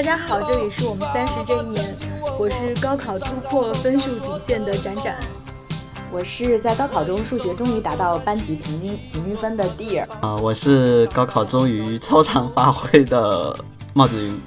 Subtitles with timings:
[0.00, 1.94] 大家好，这里是我们三十这一年，
[2.38, 5.20] 我是高考突破分数底线的展展，
[6.10, 13.54] 我是在高考中数学终于达到班级平均平均分的 Dear，啊，我是高考终于超常发挥的
[13.92, 14.40] 帽子云。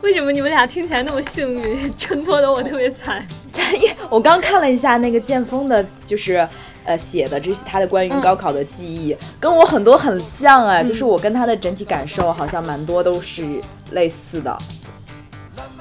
[0.00, 3.24] 为什么你们俩听起来那么幸运， 衬托的我特别惨？
[4.10, 6.46] 我刚看了一下那个剑锋的，就是
[6.84, 13.60] 呃写的这些他的关于高考的记忆，跟我很多很像啊，就是我跟他的整体感受好像蛮多都是
[13.92, 14.56] 类似的，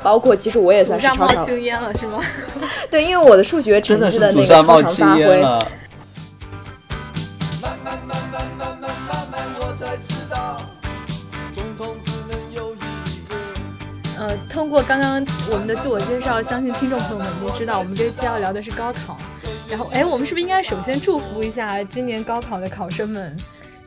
[0.03, 2.19] 包括其实我也算是超常冒青烟了是吗？
[2.89, 5.67] 对，因为我的数学真的是那个超常发挥了。
[14.17, 19.17] 呃，通过刚刚我们的自我介绍，相信听众朋友们都知道，我们这一期要聊的是高考。
[19.71, 23.37] 然后，哎，我们是不是应该首先祝福一下今年高考的考生们，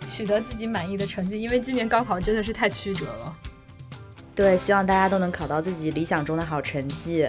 [0.03, 1.39] 取得自己满意的成绩？
[1.39, 3.37] 因为今年高考真的是太曲折了。
[4.35, 7.25] 对，希望大家都能考到自己理想中的好成绩。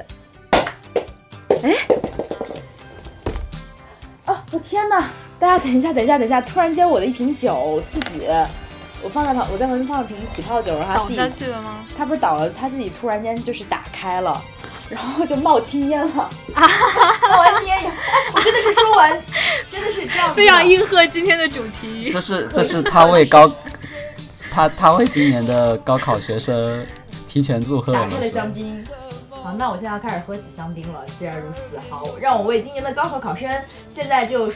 [1.63, 1.75] 哎，
[4.25, 5.09] 哦，我天哪！
[5.37, 6.39] 大家等一下，等一下，等一下！
[6.39, 8.25] 突然间，我的一瓶酒自己。
[9.03, 11.85] 我放在旁，我在旁边放了瓶起泡酒，然后它自己倒下去了吗？
[11.97, 14.41] 它不是倒了，它自己突然间就是打开了，
[14.89, 16.30] 然后就冒青烟了。
[16.53, 16.67] 啊
[17.30, 17.91] 冒完青烟，
[18.33, 19.22] 我真的是说完，
[19.72, 20.33] 真的是这样。
[20.33, 22.09] 非常应和今天的主题。
[22.11, 23.52] 这是这是他为高，
[24.52, 26.86] 他他为今年的高考学生
[27.25, 27.94] 提前祝贺。
[27.94, 28.86] 打开了香槟。
[29.30, 31.02] 好，那我现在要开始喝起香槟了。
[31.19, 33.50] 既然如此，好，让我为今年的高考考生
[33.88, 34.52] 现在就。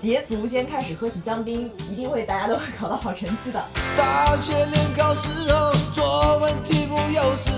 [0.00, 3.60] 捷足先开始喝起香槟，一定会大家都会 考到好成绩的。
[3.96, 7.50] 大学联考时候，作文题目又是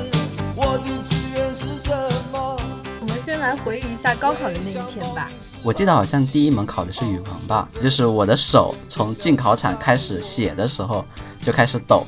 [0.57, 1.91] 我的志愿是什
[2.33, 2.57] 么？
[3.01, 5.29] 我们先来回忆一下高考的那一天吧。
[5.63, 11.05] 我记得好像第一门考的是语文吧，就是我的手从进考场开始写的时候
[11.41, 12.05] 就开始抖，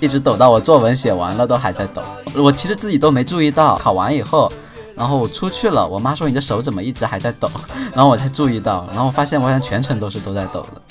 [0.00, 2.02] 一直抖到我作文写完了都还在抖。
[2.34, 4.52] 我其实自己都没注意到，考完以后。
[4.94, 7.50] 然后我出去了，我妈说你的手怎么一直还在抖，
[7.94, 10.82] 然后我才注意到，然后我发现我好像全程都是都在抖的。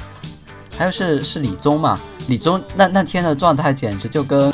[0.75, 4.51] 还有是是理综嘛，理综那那天的状态简直就跟。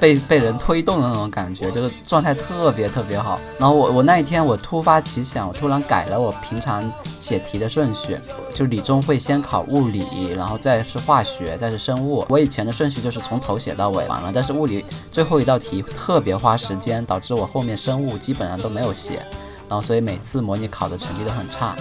[0.00, 3.38] 被被人推动的那种感觉，就是状态特别特别好。
[3.58, 6.84] 然后我我那一天我突发奇想，我突然改了我平常
[7.18, 8.18] 写题的顺序，
[8.54, 10.04] 就理综会先考物理，
[10.36, 12.24] 然后再是化学，再是生物。
[12.28, 19.24] 我以前的顺序就是从头写到尾完了，但是物理最后一道题特别花时间，导致我后面生物基本上都没有写，
[19.68, 21.74] 然后所以每次模拟考的成绩都很差。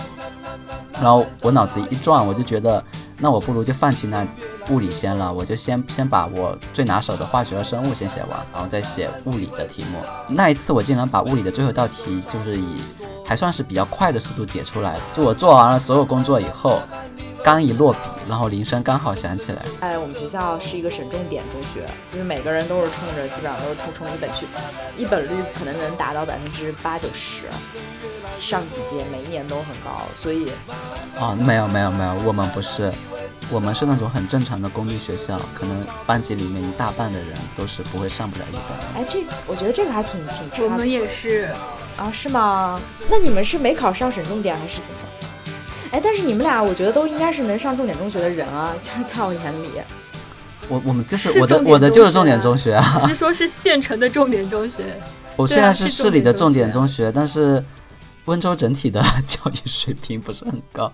[0.94, 2.84] 然后我脑子一转，我就觉得。
[3.18, 4.28] 那我不如就放弃那
[4.70, 10.00] 物理先了，我就先先把我最拿手的化学和生物先写完，然后再写物理的题目。
[10.30, 12.82] 那一次我竟然把物理的最后一道题就是以
[13.26, 15.00] 还算是比较快的速度解出来。
[15.14, 16.82] 就我做完了所有工作以后，
[17.46, 19.62] 刚一落笔，然后铃声刚好响起来。
[19.80, 24.48] 哎，我们学校是一个省重点中学，就是每个人都是冲着基本上都是冲一本去，
[24.98, 27.44] 一本率可能能达到百分之八九十。
[28.28, 30.52] 上几届每一年都很高，所以，
[31.20, 32.92] 哦，没有没有没有，我们不是，
[33.52, 39.04] 我们是那种很正常的公立学校，可能班级里面一大半的人都是不会上不了一本。
[39.04, 40.20] 哎，这我觉得这个还挺
[40.52, 40.64] 挺。
[40.64, 41.48] 我们也是
[41.96, 42.82] 啊，是吗？
[43.08, 45.00] 那你们是没考上省重点还是怎么？
[45.92, 49.70] 哎，但是你们俩，我觉得都应该是能上重点中学的人啊，就是在我眼里。
[50.68, 54.84] 我我们就是我的我的就是重点中学啊，只是说是县城的重点中学。
[55.36, 57.64] 我虽然是市里的重点中学，但是。
[58.26, 60.92] 温州整体的 教育水平不是很高。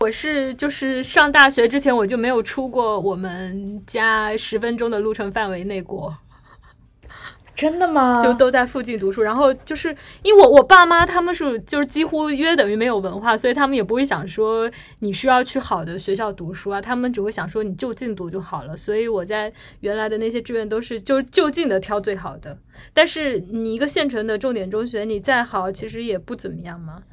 [0.00, 6.14] 我是就是上大学之前我就没有出过我们家十分钟的路程范围内过。
[7.64, 8.20] 真的吗？
[8.22, 9.88] 就都在附近读书，然后就是
[10.22, 18.76] 因为我我爸妈他们是就是几乎约等于没有文化，所以他们也不会想说你需要去好的学校读书啊，他们只会想说你就近读就好了。
[18.76, 19.50] 所以我在
[19.80, 22.58] 原来的那些志愿都是就就近的挑最好的。
[22.92, 27.04] 但是你一个县城的重点中学，你再好其实也不怎么样嘛。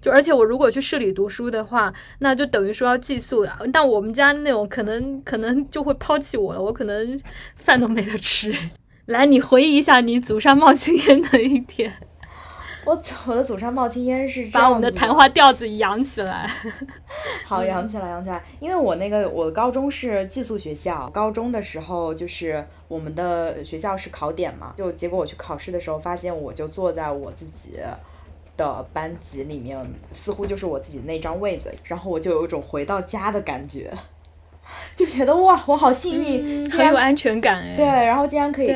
[0.00, 7.20] 就而且我如果去市里读书的话，那就等于说要寄宿，但我们家那种可能可能就会抛弃我了，我可能
[7.56, 8.54] 饭都没得吃。
[9.08, 11.90] 来，你回忆一下你祖上冒青烟的一天。
[12.84, 16.46] 我我的祖上冒青烟是把我们的谈话调子扬起来。
[17.46, 18.44] 好，扬起来，扬起来。
[18.60, 27.78] 因为我那个我高中是寄宿学校，高中的时候就是我们的学校是考点嘛，就结果我去考试的时候，发现我就坐在我自己
[28.58, 29.78] 的班级里面，
[30.12, 33.90] 似乎就是我自己那张位子，然后我就有一种回到家的感觉。
[34.94, 37.76] 就觉得哇，我好幸运，很有安全感哎。
[37.76, 38.68] 对，然后竟然可以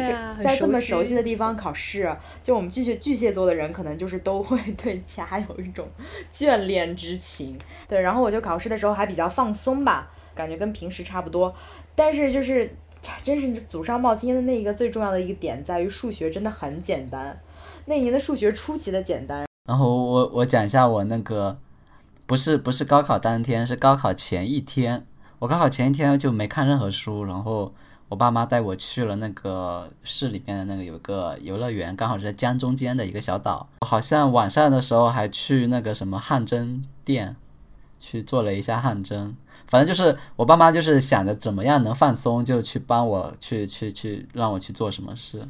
[0.43, 5.89] 在这么熟悉的地方考试，就我们巨蟹巨蟹座的人，可能就是都会对家有一种
[6.33, 7.59] 眷恋之情。
[7.89, 11.55] 对，然后我就考试的时候还比较放松吧，感觉跟平时差不多。
[11.95, 12.75] 但是就是
[13.23, 17.39] 真是祖上冒今天的那一个最重要的一个点在于数学真的很简单，
[17.87, 19.45] 那一年的数学出奇的简单。
[19.69, 21.59] 然后我我讲一下我那个，
[22.27, 25.05] 不是不是高考当天，是高考前一天。
[25.43, 27.75] 我高考前一天就没看任何书，然后
[28.09, 33.69] 我爸妈带我去了那个市里面的那个有个游乐园，刚好是在江中间的一个小岛。
[33.81, 37.35] 我好像晚上的时候还去那个什么汗蒸店
[37.99, 39.35] 去做了一下汗蒸。
[39.67, 45.49] 反正就是我爸妈就是想着怎么样能放松，就去帮我去去去让我去做什么事。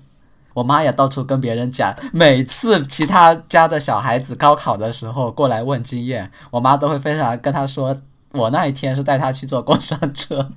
[0.55, 7.95] 我妈也到处跟别人讲，每次其他家的小孩子高考的时候过来问经验，我妈都会非常跟他说。
[8.33, 10.51] 我那一天是带他去坐过山车，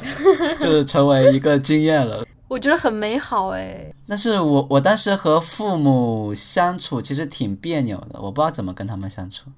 [0.60, 2.24] 就是成为一个经验了。
[2.48, 3.92] 我觉得很美好哎。
[4.06, 9.50] 但是我我当时和父母相处其实挺别扭的，我不知道怎么跟他们相处。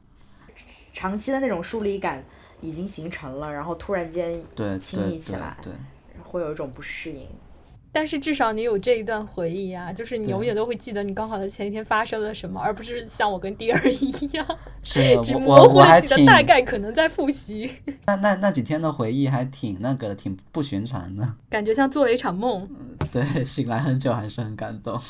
[0.94, 2.24] 长期的那种疏离感
[2.60, 5.72] 已经形成了，然后突然间对亲密起来，对，
[6.24, 7.28] 会有一种不适应。
[7.98, 14.46] 但是至少你有这一段回忆啊，就是你永远都会记得你高考的前一天发生了什么，而不是像我跟第二一样，
[14.84, 17.68] 是只模糊记得大概可能在复习。
[18.06, 22.68] 那那那几天的回忆还挺那个，挺不寻常的，感觉像做了一场梦。
[23.10, 24.96] 对，醒来很久还是很感动。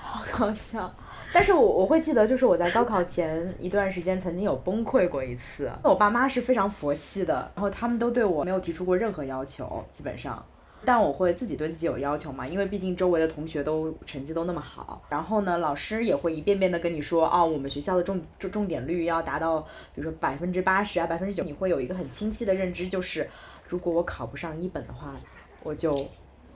[0.00, 0.92] 好搞笑。
[1.32, 5.72] 但是我我会记得，就是我在高考前一段时间曾经有崩溃过一次。
[5.82, 10.44] 我爸妈是非常佛系的，然后他们都对我没有提出过任何要求，基本上。
[10.84, 15.00] 但我会自己对自己有要求嘛，因为毕竟周围的同学都成绩都那么好。
[15.08, 19.60] 然后呢，老师也会一遍遍的跟你说，哦，我们学校的重重重点率要达到，
[19.94, 23.30] 比如说百分之八十啊，百分之九，你会有一个很清晰的认知，就是
[23.68, 25.14] 如果我考不上一本的话，
[25.62, 25.96] 我就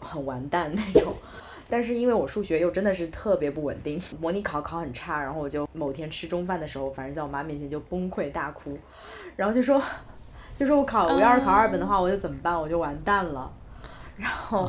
[0.00, 1.14] 很完蛋那种。
[1.68, 8.78] 但是因为我数学又真的是特别不稳定， 模拟考考很差，然后我就某天吃中饭的时候，反正在我妈面前就崩溃大哭，
[9.36, 9.80] 然后就说，
[10.56, 12.58] 就说我考我要是考二本的话，我就怎么办？
[12.60, 13.52] 我就完蛋了。
[14.16, 14.66] 然后，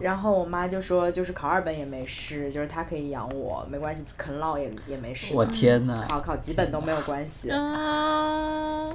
[0.00, 5.32] 然后我妈就说，就是考二本也没事，就是她可以养我，没关系，啃老也也没事。
[5.36, 7.48] 我天呐，考考几本都没有关系。
[7.54, 8.90] 啊，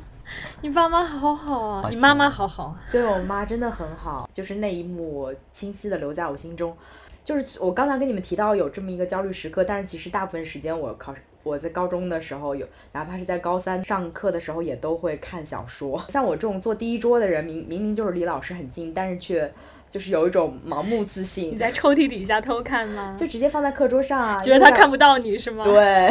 [0.61, 2.75] 你爸妈好好啊，你妈妈好好。
[2.91, 6.75] 对我妈真的很好，就是那一幕清晰的留在我心中。
[7.23, 16.03] 就是我刚才跟你们提到有这么一个焦虑时刻，但是其实大部分时间我考我在高中的时候有，哪怕是在高三上课的时候也都会看小说。
[16.09, 19.51] 像我这种坐第一桌的人，明明明就是离老师很近，但是却
[19.89, 21.51] 就是有一种盲目自信。
[21.51, 23.15] 你在抽屉底下偷看吗？
[23.17, 25.63] 就直接放在课桌上啊，觉得他看不到你是吗？
[25.63, 26.07] 对，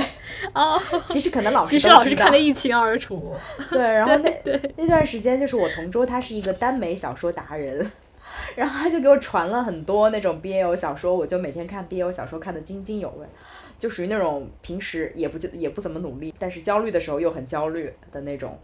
[0.53, 3.35] 啊，其实可能老师其实老师看得一清二楚。
[3.70, 7.91] 对，然后那那段时间就是我同桌，他是一个耽美小说达人。
[8.56, 13.26] 然后他就给我传了很多那种 B A O 小说，我就每天看 B A O 小说，看得津津有味，
[13.78, 18.58] 就属于那种平时也不就也不怎么努力，但是焦虑的时候又很焦虑的那种。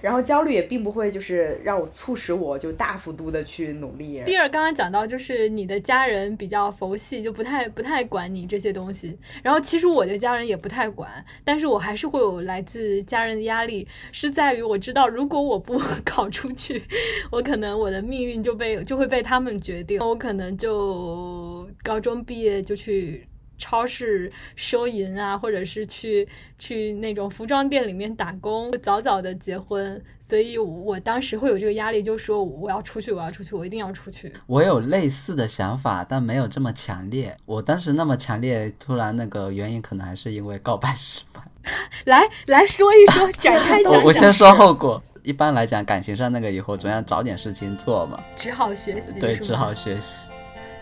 [0.00, 4.22] 然后焦虑也并不会就是让我促使我就大幅度的去努力。
[4.24, 9.16] 第二，刚刚讲到就是你的家人比较佛系，就不太不太管你这些东西。
[9.42, 11.10] 然后其实我的家人也不太管，
[11.44, 16.82] 但是我还是会有来自家人的压力，是在于我知道如果我不 考出去，
[17.30, 23.26] 我可能我的命运就被就会被他们决定，我可能就高中毕业就去。
[23.62, 26.28] 超市收银啊，或者是去
[26.58, 34.32] 去那种服装店里面打工，早早的结婚，所以我当时会有这个压力，就说我要出去，我要出去，我一定要出去。
[34.48, 37.36] 我有类似的想法，但没有这么强烈。
[37.46, 41.40] 我当时那么强烈，突然那个原因可能还是因为告白失败。
[42.06, 43.92] 来来说一说，展开讲。
[43.92, 45.00] 我我先说后果。
[45.22, 49.20] 一般来讲，感情上那个以后总要找点事情做嘛，只好学习。
[49.20, 50.32] 对，只好学习。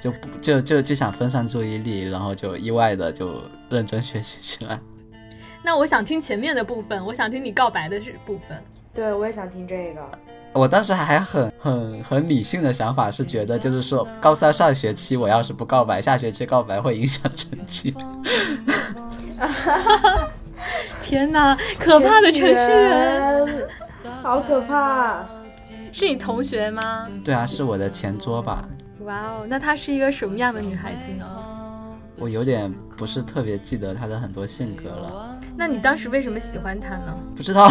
[0.01, 4.81] 就不就就就想分散注意力，然后就意外的就认真学习起来。
[5.63, 8.63] 那我想听前面的部分，我想听你告白的这部分。
[8.95, 10.01] 对，我也想听这个。
[10.53, 17.95] 我当时还很很很理性的想法是觉得，就是说高三上学期我要是不告白，下学期告白会影响成绩。
[21.05, 23.47] 天哪，可怕的程序员，
[24.23, 25.25] 好可怕！
[25.93, 27.09] 是你同学吗？
[27.25, 28.69] 对啊，是我的前桌吧。
[29.11, 31.27] 哇哦，那她是一个什么样的女孩子呢？
[32.17, 35.37] 我有点不是特别记得她的很多性格了。
[35.57, 37.13] 那你当时为什么喜欢她呢？
[37.35, 37.69] 不知道，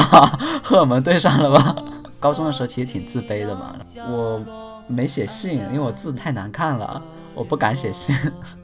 [0.61, 1.75] 荷尔蒙对上了吧？
[2.19, 4.43] 高中的时候其实挺自卑的嘛，我
[4.85, 7.01] 没写信，因为我字太难看了，
[7.33, 8.13] 我不敢写信。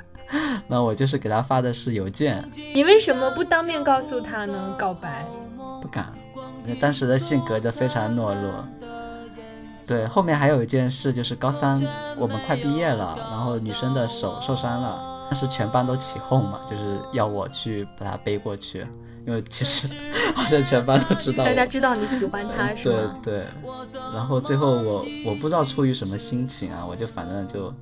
[0.68, 2.44] 那我就是给她发的是邮件。
[2.74, 4.76] 你为什么不当面告诉她呢？
[4.78, 5.26] 告白？
[5.82, 6.12] 不敢，
[6.78, 8.68] 当时的性格就非常懦弱。
[9.88, 11.82] 对，后面还有一件事，就是高三
[12.18, 18.86] 我们快毕业了，然后女生的手受伤了，但是全班都起哄嘛，就是要我去把她背过去，
[19.26, 19.88] 因为其实
[20.36, 21.46] 好像全班都知道。
[21.46, 22.90] 大家知道你喜欢她是
[23.22, 23.34] 对？
[23.36, 23.46] 对，
[24.14, 27.74] 然后最后我我不知道出于什么心情啊，我就反正就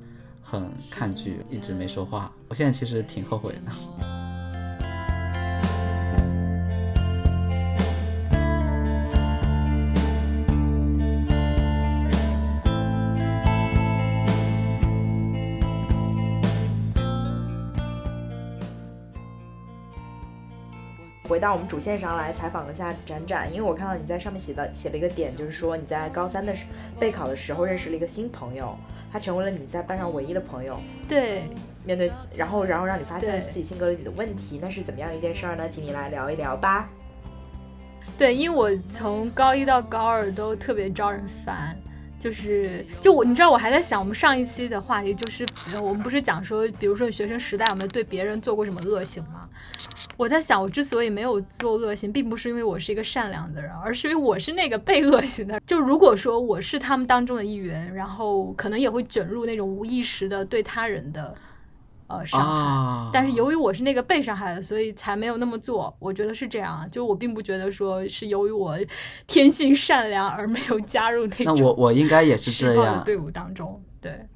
[0.41, 2.31] 很抗拒，一直没说话。
[2.49, 4.12] 我现在其实挺后悔的。
[21.43, 26.65] 到我们主线上来采访一下展展，因为我看到你在上面写的写了一个点，就是说你在高三的时
[26.97, 28.73] 备考的时候认识了一个新朋友，
[29.11, 30.79] 他成为了你在班上唯一的朋友。
[31.05, 31.43] 对，
[31.83, 35.67] 面对，然后然后让你发现自己性格里的问题，那是怎么样一件事儿呢？
[35.69, 36.87] 请你来聊一聊吧。
[38.17, 41.77] 对，因为我从高一到高二都特别招人烦，
[42.23, 45.45] 就是就我，你知道我还在想，我们上一期的话题就是，
[45.81, 49.49] 我们不是讲说，比如说学生时代有没有对别人做过什么恶行吗？
[50.15, 55.59] 我在想，我之所以没有做恶行，并不是因为我是一个善良的人，而是因为我是那个被恶行的。
[55.67, 61.35] 就如果说我是他们当中的一员，然后可能也会卷入那种无意识的对他人的
[62.17, 62.47] 呃伤害。
[62.47, 65.95] 啊，但是由于我是那个被伤害的，所以才没有那么做。
[65.99, 68.77] 我觉得是这样啊，就我并不觉得说是由于我
[69.27, 72.99] 天性善良而没有加入那种那我我应该也是这样。
[72.99, 73.81] 的队伍当中。
[74.01, 74.27] 对，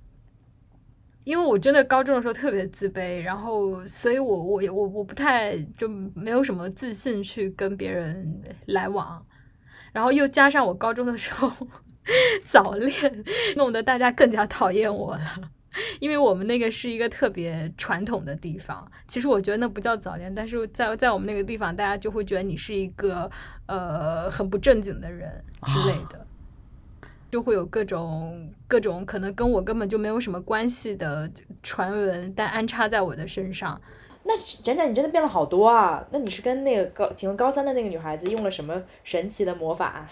[1.25, 9.21] 因为我真的高中的时候特别自卑，然后所以我我我我不太就没有什么自信去跟别人来往，
[9.91, 11.51] 然后又加上我高中的时候
[12.45, 12.93] 早恋，
[13.57, 15.51] 弄得大家更加讨厌我了。
[15.99, 23.29] 因为我们那个是一个特别传统的地方，其实我觉得那不叫早恋，但是在在我们那个地方，大家就会觉得你是一个
[23.65, 26.25] 呃很不正经的人之类的，
[27.29, 31.29] 就会有各种各种可能跟我根本就没有什么关系的
[31.61, 33.81] 传闻，但安插在我的身上。
[34.29, 36.05] 那展展，你真的变了好多啊！
[36.11, 40.05] 那你是跟那个高，请问高三的那个女孩子用了什么神奇的魔法？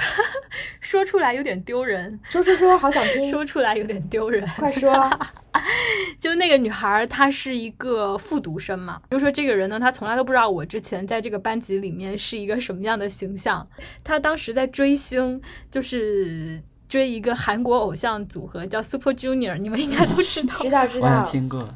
[0.80, 4.46] 说出来有点丢人，说说说，好想听， 说出来有点丢人。
[4.56, 5.10] 快说。
[6.20, 13.66] 就那个女孩儿，她是一个复读生嘛，就说这个人呢，她从来都不知道我之前在这个班级里面是一个什么样的形象。
[14.04, 15.40] 她当时在追星，
[15.70, 20.54] 就是追一个韩国偶像组合叫 Super Junior，你们应该都知道。
[20.58, 21.68] 知道知道，听过。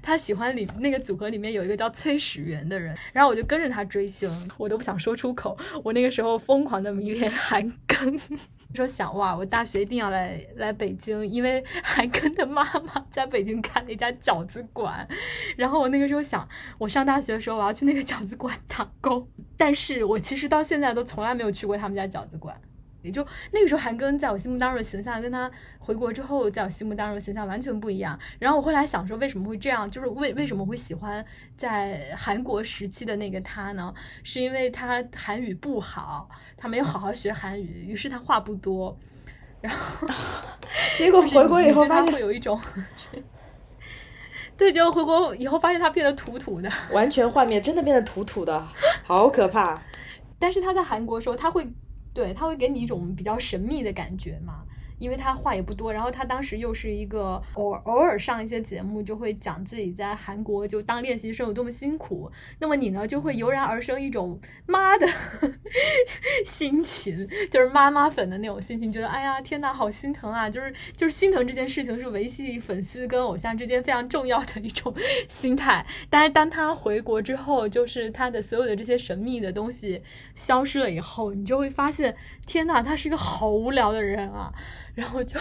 [0.00, 5.56] 他喜欢里那个组合里面有一个叫崔始源的人，然后我就跟着他追星，我都不想说出口。
[5.82, 8.20] 我那个时候疯狂的迷恋韩庚，
[8.74, 15.06] 说想哇，我大学一定要来来北京，因为韩庚的妈妈在北京开了一家饺子馆。
[15.56, 16.48] 然后我那个时候想，
[16.78, 22.60] 我上大学的时候我要去那个饺子馆打工，但是我其实到现在都从来没有去过他们家饺子馆。
[23.02, 28.18] 也就那个时候，韩庚在我心目当中的形象跟他回国之后在我心目当中的形象完全不一样。
[28.38, 29.90] 然后我后来想说，为什么会这样？
[29.90, 31.24] 就是为为什么会喜欢
[31.56, 33.92] 在韩国时期的那个他呢？
[34.24, 38.96] 是因为他韩语不好，他没有好好学韩语，于是他话不多。
[39.60, 40.08] 然后
[40.96, 42.60] 结果回国以后他发现会有一种，
[44.56, 46.68] 对，结果回国以后发现他变得土土的。
[46.90, 48.66] 完全幻灭，真的变得土土的，
[49.04, 49.80] 好可怕。
[50.38, 51.64] 但是他在韩国的时候，他会
[52.12, 54.64] 对他会给你一种比较神秘的感觉嘛，
[55.02, 62.30] 因为他话也不多，然后他当时又是一个偶偶尔上一些节目，就会讲自己在韩国就当练习生有多么辛苦，
[62.60, 65.04] 那么你呢就会油然而生一种妈的
[66.46, 74.94] 心情，就是妈妈粉的那种心情，觉得哎呀天呐，好心疼啊，就是就是心疼这件事情是维系粉丝跟偶像之间非常重要的一种
[75.28, 80.02] 心态，但是当他回国之后，就是他的所有的这些神秘的东西
[80.36, 82.14] 消失了以后，你就会发现，
[82.46, 84.52] 天呐，他是一个好无聊的人啊，
[84.94, 85.38] 然后就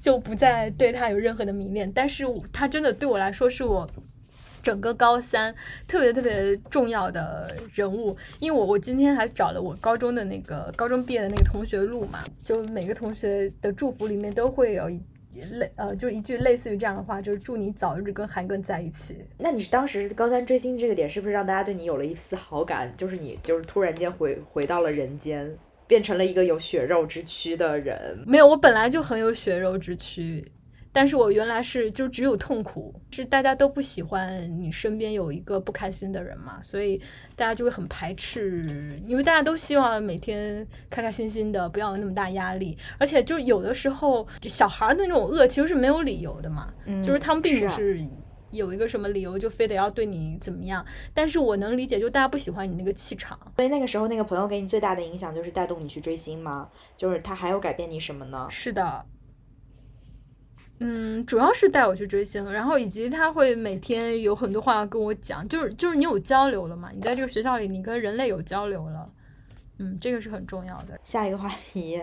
[0.00, 3.88] 就不再对他有任何的迷恋，但是他真的对我来说是我。
[4.62, 5.52] 整个高三
[5.88, 15.00] 特别特别重要的人物，因为我我今天还找了我高中的那个高中毕业的那个同学录嘛，就每个同学的祝福里面都会有一
[15.50, 19.16] 类呃，就是一句类似于这样的话，就是祝你早日跟韩庚在一起。
[19.36, 22.88] 那你当时高三追星这个点，是不是让大家对你有了一丝好感？
[22.96, 25.52] 就是你就是突然间回回到了人间，
[25.92, 28.24] 变成了一个有血肉之躯的人。
[28.26, 30.42] 没有，我本来就很有血肉之躯，
[30.90, 36.98] 但是我原来是就只有痛苦，是大家都不喜欢你身边有一个不开心的人嘛，所以
[37.36, 48.00] 大家就会很排斥，因为大家都希望每天开开心心的，不要有那么大压力，而且就有的时候就小孩儿的那种恶其实是没有理由的嘛，嗯就是他们并不啊是。
[48.52, 50.84] 有一个什么理由就非得要对你怎么样？
[51.12, 53.38] 但是我能理解，就大家不喜欢你那个气场。
[53.56, 56.68] 所以那个时候，那个朋友给你最大的影响就是带动你去追星吗？
[56.96, 58.46] 就是他还有改变你什么呢？
[58.48, 59.04] 是的，
[60.78, 69.10] 嗯，主要是带我去追星，然后以及他会每天有很多话要跟我讲，就是就是你有交流了嘛，你在这个学校里，你跟人类有交流了，
[69.82, 70.98] 嗯，这个是很重要的。
[71.02, 72.00] 下一个话题，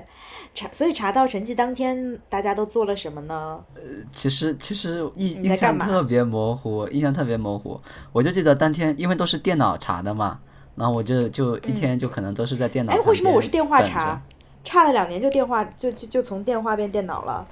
[0.53, 3.57] 查，所以查到成绩当天，大家都做了什么呢？
[3.75, 3.81] 呃
[4.11, 7.79] 其实其实印印象特别模糊，印象特别模糊。
[8.11, 10.39] 我就记得当天，因为都是电脑查的嘛，
[10.75, 14.21] 然后我就就一天就可能都是在电脑哎为什么我是电话查？
[14.61, 17.47] 差了两年就电话，就就就从电话变电脑了。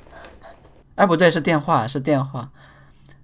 [0.96, 2.50] 哎，不对，是电话，是电话，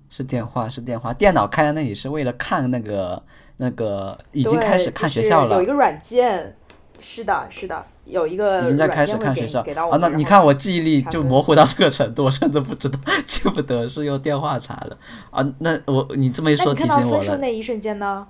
[0.10, 1.14] 是电话，是电话。
[1.14, 3.22] 电脑开在那里是为了看那个
[3.58, 6.56] 那个，已经开始看学校了就是有一，个软件，
[7.00, 9.98] 是的，是的，有一个已经在开始看学校给到我啊。
[10.00, 14.98] 那你看我记忆力就模糊到这个程度，我甚至不知道 记不得是用电话查的
[15.32, 15.46] 啊。
[15.60, 18.28] 那我你这么一说提醒我了，那一瞬间呢？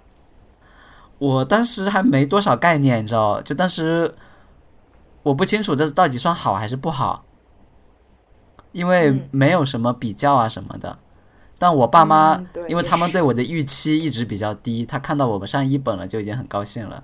[1.19, 4.13] 我当时还没多少概念，你知道，就当时
[5.21, 7.23] 我不清楚这到底算好还是不好，
[8.71, 10.99] 因为嗯没有什么比较啊什么的。
[11.59, 17.03] 但我爸妈，嗯因为他们对我的预期一直比较低，他看到我们上一本了就已经很高兴了。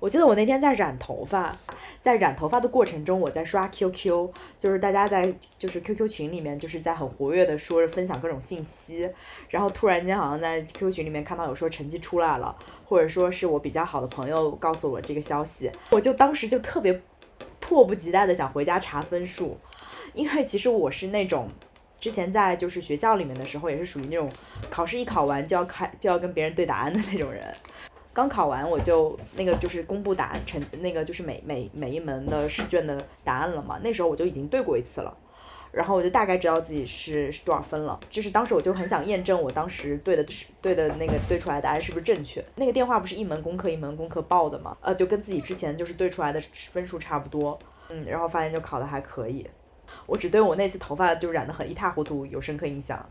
[0.00, 1.52] 我记得我那天在染头发，
[2.00, 9.10] 在染头发的过程中，我在刷 QQ，就是大家在就是 QQ 群里面就是在很活跃的说分享各种信息，
[9.48, 12.54] 然后突然间好像在 QQ 群里面看到有说成绩出来了，
[12.86, 17.02] 或者说是我比较好的朋友告诉我这个消息，我就当时就特别
[17.58, 19.58] 迫不及待的想回家查分数，
[20.14, 21.48] 因为其实我是那种。
[22.00, 24.30] 之前在就是学校里面的时候，也是属于那种
[24.70, 27.52] 考试一考完就要开就要跟别人对答案的那种人。
[28.18, 35.16] 刚考完我就那个就是公布答案成那个就是每每每一门的试卷的答案了嘛，那时候我就已经对过一次了，
[35.70, 38.00] 然后我就大概知道自己是是多少分了。
[38.10, 42.44] 就是当时我就很想验证我当时对的是对的那个对出来的答案是不是正确。
[42.56, 46.40] 那个电话不是一门功课一门功课报的嘛，呃，就跟自己之前就是对出来的
[46.72, 47.56] 分数差不多，
[47.88, 49.46] 嗯，然后发现就考的还可以。
[50.06, 53.08] 我只对我那次头发就染得很一塌糊涂有深刻印象。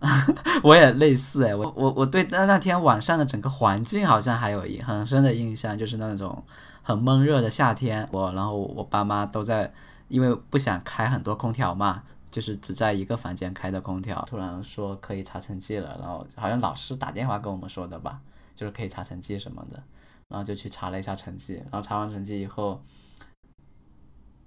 [0.62, 6.42] 我也类似哎，我我我对那那天晚上的整个环境好像还有一很深的印象，就是那种
[6.82, 9.72] 很闷热的夏天，我然后我爸妈都在，
[10.06, 18.20] 因为不想开很多空调嘛，就是只在一个房间开的空调，突然说可以查成绩了，然后好像老师打电话跟我们说的吧，
[18.54, 19.82] 就是可以查成绩什么的，
[20.28, 22.80] 然后就去查了一下成绩，然后查完成绩以后。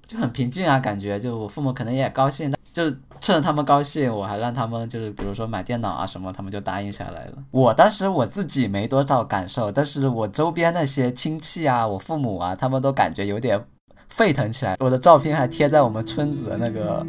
[0.07, 7.33] 就很平静啊，感觉就我父母可能也高兴，就趁着他们高兴，我还让他们就是比如说买电脑啊什么，他们就答应下来了。
[7.51, 13.63] 我当时我自己没多少感受，但是我周边那些亲戚啊，我父母啊，他们都感觉有点
[14.07, 14.75] 沸腾起来。
[14.79, 17.05] 我的照片还贴在我们村子的那个、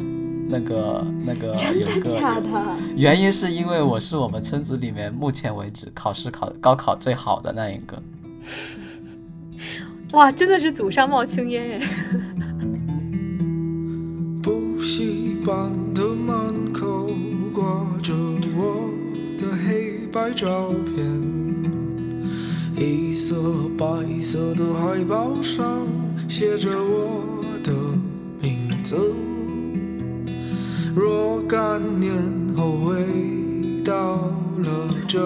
[0.49, 2.43] 那个、那个真的假的？
[2.95, 8.01] 原因是因为我是我们村子里面目前为止考试考高考最好的那一个。
[10.11, 11.87] 哇，真的是祖上冒青烟哎！
[14.83, 17.09] 补习班的门口
[17.53, 17.63] 挂
[18.01, 18.13] 着
[18.53, 18.91] 我
[19.37, 21.23] 的黑白照片，
[22.75, 23.33] 一色
[23.77, 23.85] 白
[24.19, 25.87] 色的海报上
[26.27, 27.71] 写着我的
[28.41, 28.97] 名字。
[30.93, 32.11] 若干年
[32.53, 33.05] 后回
[33.85, 34.15] 到
[34.57, 35.17] 了这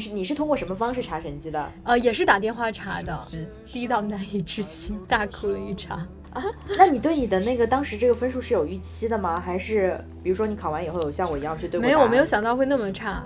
[0.00, 1.72] 你是你是通过什么方式查成绩的？
[1.84, 3.26] 呃，也是打电话查的，
[3.66, 5.98] 低到难以置信，大哭了一场。
[6.32, 6.42] 啊
[6.78, 9.38] 那你对你的那个当时这个分数是有预期的吗？
[9.38, 13.22] 还是比如说你考完以后有像我一样去对没有，我没有想到会那么差。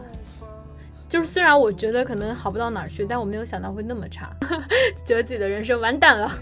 [1.09, 4.29] 就是虽然我觉得可能好不到哪儿去，但我没有想到会那么差，
[5.07, 6.33] 觉得自己的人生完蛋了。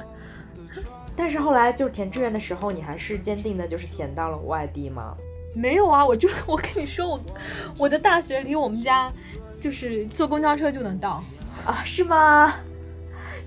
[1.16, 5.16] 但是后来就是填志愿的时候，你还是坚定的就是填到了外地吗？
[5.54, 7.20] 没有啊，我就 我跟你说，我
[7.78, 9.12] 我的大学离我们家
[9.58, 11.24] 就是坐公交车就能到。
[11.66, 12.54] 啊，是吗？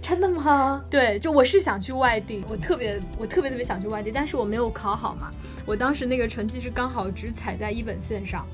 [0.01, 0.83] 真的吗？
[0.89, 5.31] 对，就我是想去外地，我特别我特别特别想去外地，但是我没有考好嘛。
[5.65, 8.45] 我当时那个成绩是刚好只踩在一本线上，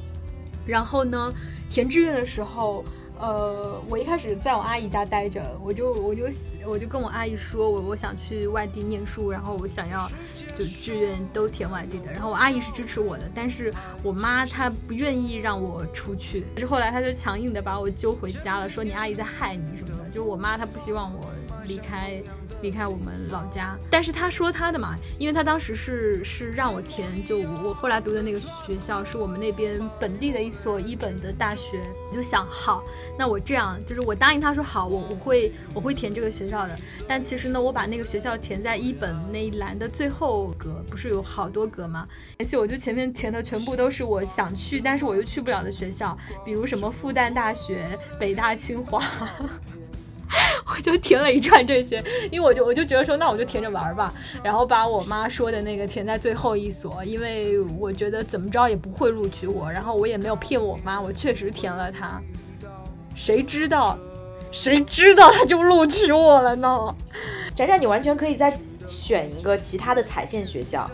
[0.65, 1.33] 然后呢，
[1.67, 2.85] 填志愿的时候，
[3.19, 6.23] 呃，我一开始在我阿姨家待着，我就我就
[6.65, 10.09] 我就跟我阿姨说，我我想去外地念书，然后我想要
[10.55, 21.25] 就志愿都填外地的，然后我阿姨是支持我的，但是我妈她不愿意让我出去，是后来她就强硬的把我揪回家了，说你阿姨在害你什么的，就我妈她不希望我
[21.69, 22.21] 离开
[22.61, 23.77] 离开我们老家。
[23.89, 31.79] 但是他说他的嘛，因为他当时是是让我填，就我后来读的那个学校是我们那边本地的一所一本的大学，
[32.09, 32.83] 我就想好，
[33.17, 36.75] 那我这样就是我答应他说好，我我会我会填这个学校的。
[37.07, 42.07] 但其实呢，我把那个学校填在一本那一栏的最后格，不是有好多格吗？
[42.39, 47.85] 而且我就前面填的全部都是我想去，但是我又去不了的学校，比如什么复旦大学、
[48.19, 49.01] 北大、清华。
[50.79, 62.21] 我就填了一串这些，因为我就我就觉得说，那我就填着玩吧，然后把我妈说的那个填在最后一所，因为我觉得怎么着也不会录取我，然后我也没有骗我妈，我确实填了它。
[63.13, 63.99] 谁知道，
[64.51, 66.95] 谁知道他就录取我了呢？
[67.55, 70.89] 展展，你完全可以再选一个其他的彩线学校，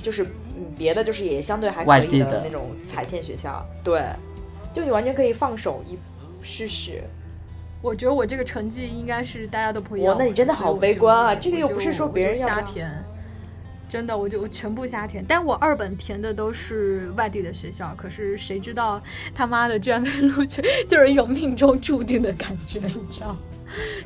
[0.00, 0.22] 就是
[0.56, 4.02] 嗯别的就是也相对还可以外地的的那种彩线学校，对，
[4.72, 5.98] 就你完全可以放手一
[6.42, 7.04] 试试。
[7.82, 12.90] 我觉得我这个成绩应该是大家都不一样，哇那你真的好悲观啊这个又不是说别人瞎填。
[13.88, 19.02] 真的，我就我全部瞎填，但我二本填的都是外地的学校，可是谁知道
[19.34, 23.36] 他妈的居然 被录取，就是一种命中注定的感觉，你知道？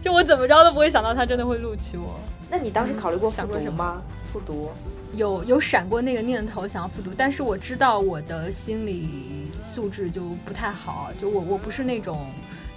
[0.00, 2.18] 就我怎么着都不会想到他真的会录取我。
[2.50, 4.02] 那你当时考虑过复想过什么读吗？
[4.32, 4.70] 复读？
[5.12, 12.26] 有有闪过那个念头想要复读，但是我知道我的心理素质就不太好，就我我不是那种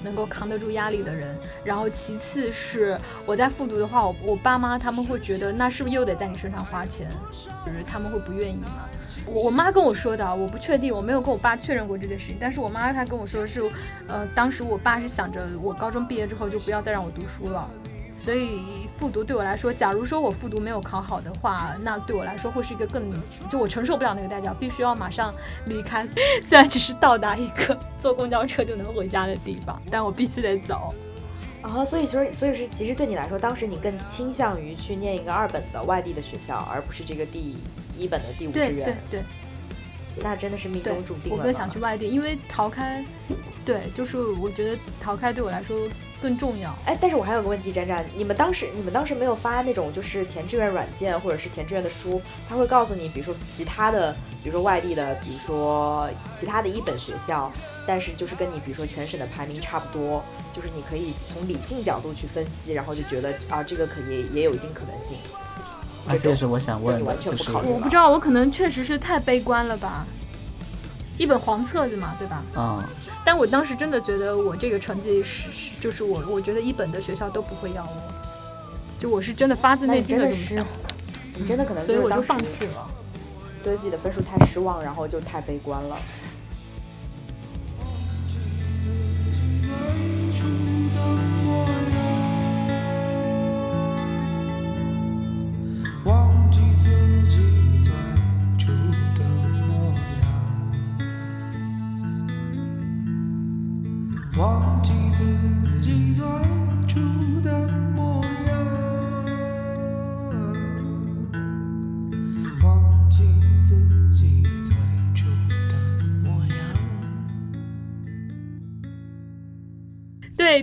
[0.01, 1.37] 能够扛得住压力的人。
[1.63, 7.09] 然后其次是我在复读的话，我我爸妈他们会觉得那是不是又得在你身上花钱，
[7.65, 8.89] 就是他们会不愿意嘛。
[9.25, 12.37] 我我妈跟我说的，我不确定，我没有跟我爸确认过这件事情。
[12.39, 13.61] 但是我妈她跟我说的是，
[14.07, 17.69] 呃，当时我爸是想着我高中毕业之后就不要再让我读书了。
[18.19, 18.59] 所以
[18.97, 23.09] 复读对我来说，假如说我复读没有考好的话，那对我来说会是一个更
[23.49, 25.33] 就我承受不了那个代价，必须要马上
[25.67, 26.05] 离开。
[26.43, 30.93] 虽然只是到达一个坐公交车就能回家的地方， 但我必须得走。
[31.61, 37.55] 啊，所以说，所以是其实对你来说，当时你更倾向于去念一个二本的外地的学校，而不是这个第
[37.97, 38.97] 一本的第五志对对愿。
[39.09, 39.23] 对
[40.21, 41.37] 那真的是命中注定了。
[41.37, 41.79] 我更想去。
[41.79, 43.03] 外地，因为逃开，
[43.63, 45.87] 对，就是我觉得逃开对我来说
[46.21, 46.73] 更重要。
[46.85, 57.51] 哎，但是我还有个问题，展展，你们当时你们当时没有发那种就是填志愿软件或者是填志愿的书，他会告诉你，比如说其他的，比如说外地的，比如说其他的一本学校，
[57.87, 65.17] 但是就是跟你比如说全省的排名差不多，就是你可以从理性角度去分析，然后就觉得啊，这个可以也有一定可能性。
[66.07, 70.05] 啊，这也是我想问的，就你完全就是不考虑我不知道，我可能确实是太悲观了吧。
[71.19, 72.41] 一本黄册子嘛，对吧？
[72.55, 72.81] 嗯，
[73.25, 78.13] 但我当时真的觉得我这个成绩是，是就是我，我觉得一本的学校都不会要我，
[78.97, 80.65] 就我是真的发自内心的这么想，，
[81.37, 82.87] 你真的可能所以我就放弃了。
[83.61, 85.97] 对自己的分数太失望，然后就太悲观了。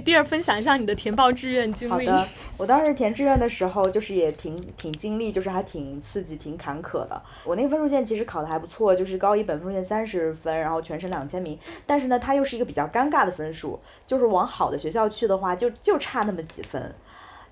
[0.07, 2.07] 第二分享一下你的填报志愿经历。
[2.07, 7.21] 好的，我当时填志愿的时候，就是也挺挺经历，就是还挺刺激、挺坎坷的。
[7.45, 11.59] 我那个分数线其实考的还不错，就是高一本分数线三十分，然后全省两千名。
[11.85, 16.95] 但是呢，它又是一个比较尴尬的分数，就是往好的学校去的话，就就差那么几分，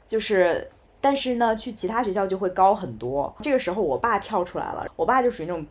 [0.06, 0.70] 就是。
[1.00, 3.36] 但是呢，去其他学校就会高很多。
[3.42, 4.86] 这个时候，我爸跳出来了。
[4.96, 5.66] 我爸就属于那种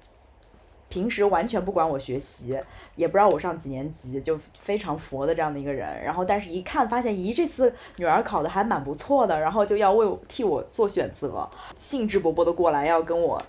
[0.93, 2.55] 平时完全不管我学习，
[2.95, 6.03] 也不知道我上几年级，就非常佛的这样的一个人。
[6.03, 13.41] 然后，但是一看发现，咦，这次女儿考的还蛮不错的，然后就要为替我做选择，兴致勃勃的过来要跟我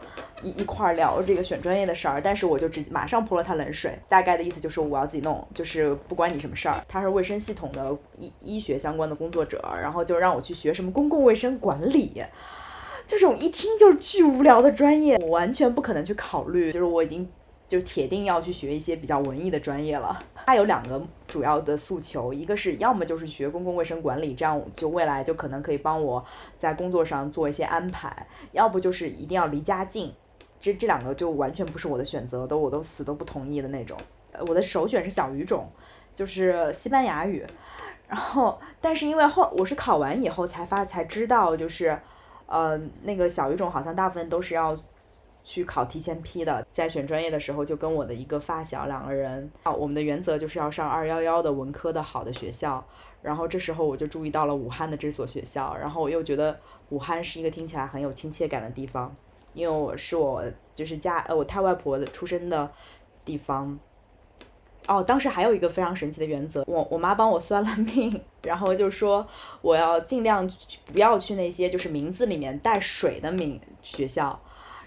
[0.42, 2.18] 一一块儿聊这个选专业的事儿。
[2.18, 6.82] 但是我就直马上泼了他冷水，大概的意思就是我要自己弄，就是不关你什么事儿。
[6.88, 12.22] 他是卫生系统的医医学相关的工作者，然后就让我去学什么公共卫生管理。
[13.06, 16.72] 就这种一听就是巨无聊的专业，我完全不可能去考虑。
[16.72, 17.28] 就是我已经
[17.68, 20.18] 就铁定要去学一些比较文艺的专业了。
[20.46, 26.24] 它有两个主要的诉求，一个是要么就是学公共卫生管理，这样就未来就可能可以帮我
[26.58, 28.10] 在工作上做一些安排；
[28.52, 30.12] 要不就是一定要离家近。
[30.60, 33.96] 这这两个就完全不是我的选择，都我都死都不同意的那种。
[34.32, 35.70] 呃我的首选是小语种，
[36.14, 37.44] 就是西班牙语。
[38.08, 41.98] 然后，但是因为后我是考完以后才发才知道，就是，
[42.46, 44.76] 呃，那个小语种好像大部分都是要
[45.42, 46.66] 去考提前批的。
[46.72, 52.84] 在选专业的时候，就跟我的一个发小两个人，啊，我们的原则就是要上二幺幺的文科的好的学校。
[53.22, 56.58] 然后这时候我就注意到了武汉的这所学校，然后我又觉得
[56.90, 59.16] 武汉是一个听起来很有亲切感的地方，
[59.54, 62.70] 因为我是我就是家呃我太外婆的出生的
[63.24, 63.78] 地方。
[64.86, 69.26] 哦，当时还有一个非常神奇的原则，我我妈帮我算了命，然后就说
[69.62, 70.46] 我要尽量
[70.92, 74.38] 不要去那些就是名字里面带水的名学校，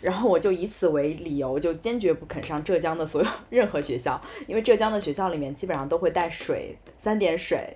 [0.02, 7.76] 然后我就以此为理由，就坚决不肯上浙江的所有 任何学校，因为浙江的学校里面基本上都会带水三点水，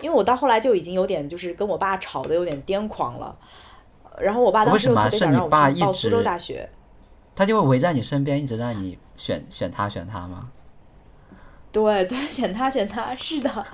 [0.00, 3.36] 因为我到后来就已经有点就是跟我爸吵得有点癫狂了，
[4.18, 6.66] 然后我爸当时就特别想让我去报苏州大学，
[7.34, 10.48] 他就会围在你身边，一直让你选选他选他吗？
[11.72, 13.66] 对对，选他选他，是的，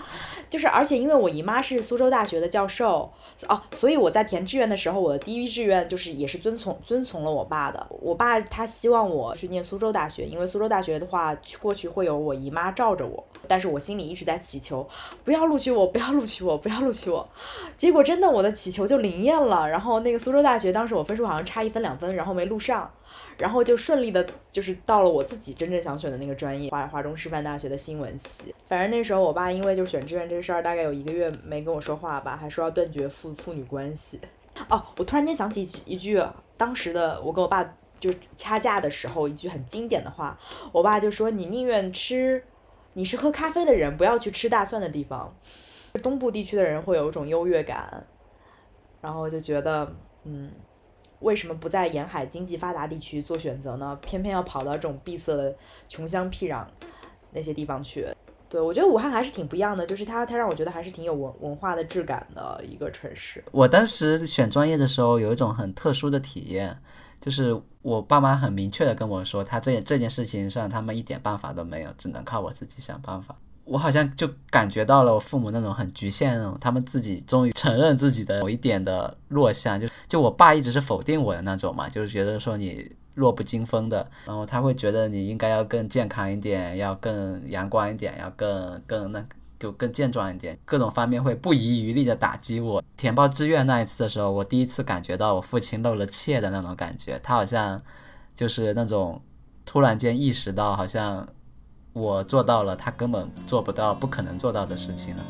[0.50, 3.10] 就是而且因为我姨妈是苏州大学的教授
[3.48, 7.86] 哦，所以我在填志愿的时候，我的第一志愿就是也是遵从遵从了我爸的。
[8.00, 14.88] 我爸他希望我去念苏州大学，因为苏州大学的话去过去会有我姨妈罩着我，但是我心里一直在祈求
[15.24, 17.28] 不要录取我，不要录取我，不要录取我。
[17.76, 22.90] 结果真的我的祈求就灵验了，然后那个苏州大学当时我分数好像差一分两分，然后没录上。
[23.38, 28.54] 然后就顺利的，就是到了我自己真正想选的那个专业——华华中师范大学的新闻系。
[28.66, 34.18] 反正那时候我爸因为就选志愿这个事儿，大概有一个月没跟我说话吧，还说要断绝父父女关系。
[34.70, 36.22] 哦，我突然间想起一句一句
[36.56, 37.62] 当时的我跟我爸
[38.00, 40.38] 就掐架的时候一句很经典的话，
[40.72, 42.42] 我爸就说：“你宁愿吃，
[42.96, 45.36] 你是喝咖啡的人，不要去吃大蒜的地方。”
[46.02, 48.06] 东部地区的人会有一种优越感，
[49.02, 50.50] 然后就觉得，嗯。
[51.20, 53.98] 为什么不在沿海经济发达地区做选择呢？
[54.02, 55.56] 偏偏要跑到这种闭塞的
[55.88, 56.66] 穷乡僻壤
[57.30, 58.06] 那些地方去？
[58.50, 63.42] 对我觉得武汉还是挺不一样的，就是它它让我觉得还是挺有文文化的质感的一个城市。
[63.50, 66.78] 我当时选专业的时候有一种很特殊的体验，
[67.26, 73.34] 就是我爸妈很明确的跟我说，他这这件事情上他们一点办法都没有，只能靠我自己想办法。
[73.64, 89.26] 我好像就感觉到了我父母那种很局限那种，他们自己终于承认自己的某一点的弱项，就就我爸一直是否定我的那种嘛，就是觉得说你弱不禁风的，然后他会觉得你应该要更健康一点，要更阳光一点，要更更那
[89.58, 92.82] 就更健壮一点，各种方面会不遗余力的打击我。
[92.96, 97.82] 填报志愿那一次的时候，我第一次感觉到我父亲露了怯的那种感觉，他好像
[98.34, 99.22] 就是那种
[99.64, 101.26] 突然间意识到好像。
[101.92, 105.24] 我做到了他根本做不到、不可能做到的事情了。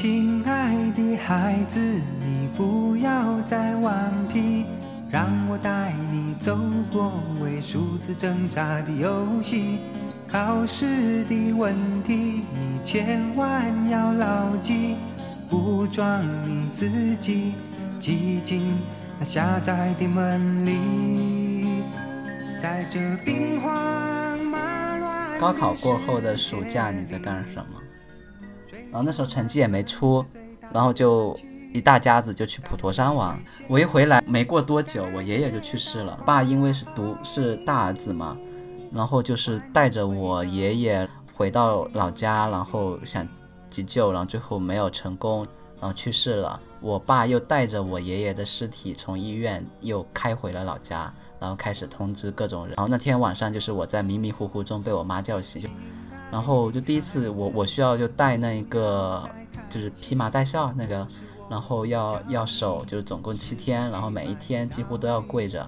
[0.00, 1.80] 亲爱的孩子，
[2.24, 4.64] 你不要再顽皮，
[5.10, 6.56] 让我带你走
[6.92, 9.80] 过为数字挣扎的游戏。
[10.28, 12.14] 考试的问题，
[12.54, 14.94] 你千万要牢记。
[15.50, 17.54] 武装你自己，
[17.98, 18.78] 挤进
[19.18, 21.82] 那狭窄的门里，
[22.62, 25.40] 在这兵荒马乱。
[25.40, 27.82] 高考过后的暑假你在干什么？
[28.90, 30.24] 然后那时候成绩也没出，
[30.72, 31.36] 然后就
[31.72, 33.38] 一大家子就去普陀山玩。
[33.68, 36.18] 我一回来没过多久，我爷爷就去世了。
[36.24, 38.36] 爸因为是独是大儿子嘛，
[38.92, 43.26] 然后就是带着我爷爷回到老家，然后想。
[43.70, 45.44] 急救，然后最后没有成功，
[45.78, 46.58] 然后去世了。
[46.80, 52.72] 我爸又带着我爷爷的尸体从医院又开回了老家，然后开始通知各种人。
[52.78, 55.68] 然后那天晚上就是我在迷迷糊糊中被我妈叫醒，
[56.30, 59.28] 然后就第一次我我需要就带那一个
[59.68, 61.06] 就是披麻戴孝那个，
[61.48, 65.66] 然后要要守，就是总共七天，然后每一天几乎都要跪着。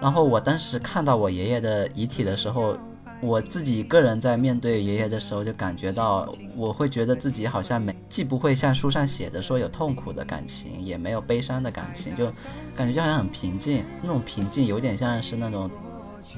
[0.00, 2.76] 然后我当时看到我爷爷的遗体的时候。
[3.22, 12.32] 我自己个人在面对爷爷的时候，就感觉到，我会觉得自己好像没，既不会像书上写的说有痛苦的感情，也没有悲伤的感情，就
[12.74, 15.70] 感觉就好像很平静，那种平静有点像是那种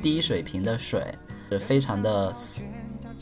[0.03, 1.07] 低水平的水，
[1.61, 2.35] 非常的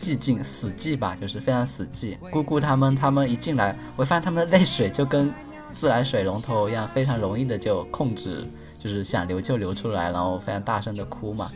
[0.01, 2.17] 寂静、死寂吧，就是非常死寂。
[2.31, 5.33] 姑姑他们，他们一进来，我发现他们的泪水就跟
[5.75, 8.47] 自来水龙头一样，非常容易的就控制，
[8.79, 11.51] 就是想流就流出来，然后非常大声的哭嘛。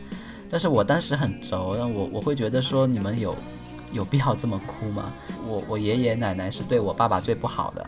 [0.47, 3.35] 但是我当时很轴，我我会觉得说你们有
[3.91, 5.11] 有必要这么哭吗？
[5.47, 7.87] 我我爷爷奶奶是对我爸爸最不好的，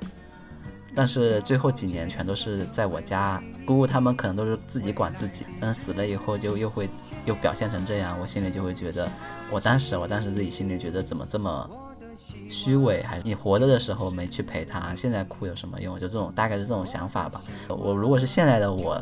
[0.98, 6.90] 但是最后几年全都是在我家，姑姑他们可能都是自己管自己，但是死了以后就又会
[7.26, 9.08] 又表现成这样，我心里就会觉得，
[9.52, 11.70] 我当时我当时自己心里觉得怎么这么
[12.50, 16.00] 虚伪，还你活着的时候没去陪他，现在哭有什么用？
[16.00, 17.40] 就这种大概是这种想法吧。
[17.70, 19.00] 我如果是现在的我。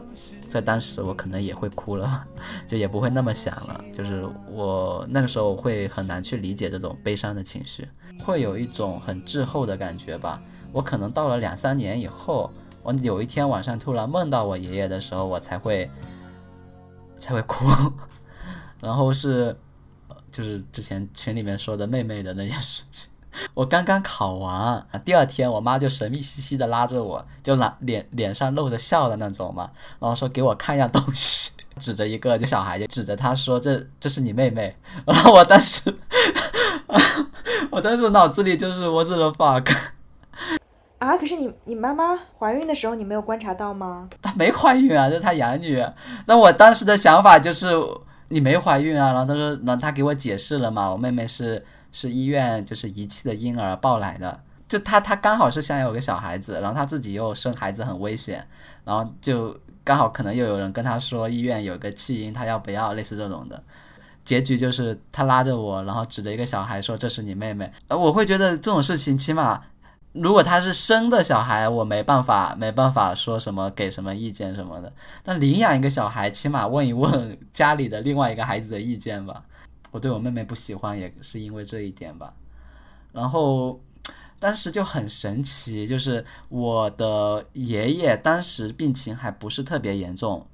[0.47, 2.25] 在当时，我可能也会哭了，
[2.65, 3.83] 就也不会那么想了。
[3.91, 7.85] 就是我那个时候会很难去理解这种悲伤的情绪，
[8.23, 10.41] 会有一种很滞后的感觉吧。
[10.75, 12.51] 我可能到了两三年以后，
[12.83, 15.89] 我有一天晚上突然梦到我爷爷的时候，我才会
[17.15, 17.65] 才会哭。
[18.83, 19.55] 然后是，
[20.29, 23.09] 就是之前群里面说的妹妹的那件事情。
[23.55, 35.95] 我刚刚考完，第二天我妈就神秘兮兮的拉着我，就拿脸脸上露着笑的那种嘛，然后说给我看样东西， 指着一个就小孩就指着他说这这是你妹妹，然后我当时，
[37.71, 39.73] 我当时脑子里就是我这个 fuck，
[41.05, 44.09] 啊，可是你你妈妈怀孕的时候你没有观察到吗？
[44.21, 45.83] 她没怀孕啊，就是她养女。
[46.25, 47.69] 那我当时的想法就是
[48.29, 58.45] 你没怀孕啊，然后她说，然后她给我解释了嘛，我妹妹是是医院就是遗弃的婴儿抱来的，就她她刚好是想有个小孩子，然后她自己又生孩子很危险，
[58.83, 63.61] 然后就刚好可能又有人跟她说医院有个弃婴，她要不要，类似这种的。
[64.23, 69.61] 结局就是她拉着我，然后指着一个小孩说：“这是你妹妹。”呃，我会觉得这种事情起码
[70.15, 74.91] 如果他是生的小孩，我没办法，没办法说什么给什么意见什么的。
[75.21, 79.43] 但领养一个小孩，起码问一问家里的另外一个孩子的意见吧。
[79.91, 82.33] 我对我妹妹不喜欢，也是因为这一点吧。
[83.11, 83.81] 然后
[84.39, 90.47] 当时就很神奇，就是我的爷爷当时病情还不是特别严重，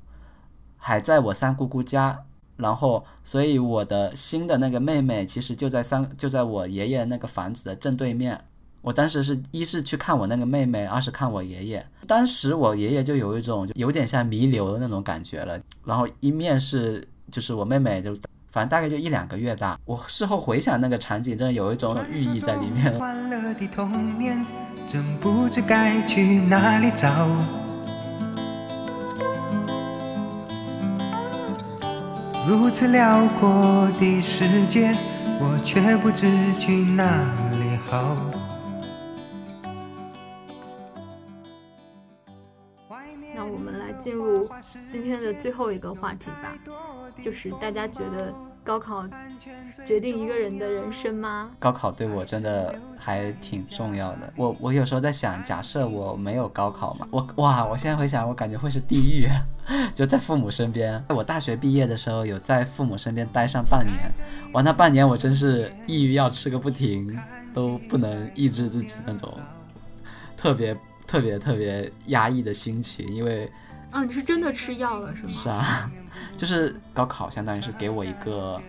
[0.77, 2.25] 还在我三姑姑家。
[2.57, 8.45] 然后，所以我的新的那个妹妹其实就在三就在我爷爷那个房子的正对面。
[8.81, 11.85] 我当时是一是去看我那个妹妹，二是看我爷爷。
[12.07, 15.59] 当时我爷爷就有一种就有点像弥留的那种感觉了。
[15.85, 18.11] 然后一面是就是我妹妹就
[18.51, 19.79] 反正大概就一两个月大。
[19.85, 22.91] 我事后回想那个场景，真的有一种寓意在里面。
[22.97, 24.43] 欢乐的童年，
[24.87, 27.07] 真不知该去哪里找。
[32.47, 34.97] 如此辽阔的世界，
[35.39, 37.05] 我却不知去哪
[37.51, 38.17] 里好。
[44.01, 44.49] 进入
[44.87, 46.57] 今天的最后一个话题吧，
[47.21, 48.33] 就是大家觉得
[48.63, 49.07] 高考
[49.85, 51.51] 决定一个人的人生吗？
[51.59, 54.33] 高考对我真的还挺重要的。
[54.35, 59.27] 我我有时候在想，假设我没有高考嘛，我哇，我现在回想，我感觉会是地狱，
[59.93, 61.03] 就在父母身边。
[61.09, 64.11] 我大学毕业的时候有在父母身边待上半年，
[64.53, 67.15] 哇，那半年我真是抑郁要吃个不停，
[67.53, 69.31] 都不能抑制自己那种
[70.35, 73.51] 特别特别特别压抑的心情，因为
[73.91, 75.29] 啊，你是真的吃药了是吗？
[75.29, 75.91] 是啊，
[76.37, 78.59] 就是高考相当于是给我一个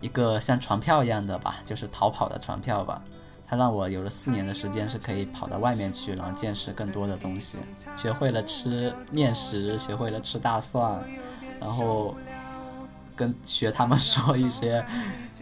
[0.00, 3.02] 一个像船票一样的吧，就是逃跑的船票吧。
[3.46, 7.58] 它让我有了四年的时间是可以跑到外面去，然后见识更多的东西，
[7.96, 11.02] 学会了吃面食，学会了吃大蒜，
[11.58, 12.16] 然后
[13.16, 14.84] 跟学他们 说一些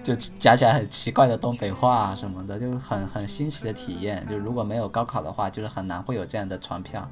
[0.02, 4.26] 就讲起来很奇怪的东北话什么的，就很很新奇的体验。
[4.26, 7.06] 就如果没有高考的话，就是很难会有这样的船票。